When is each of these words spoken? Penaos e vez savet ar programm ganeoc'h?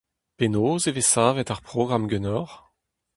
Penaos 0.37 0.83
e 0.89 0.91
vez 0.97 1.07
savet 1.13 1.51
ar 1.53 1.61
programm 1.67 2.05
ganeoc'h? 2.11 2.55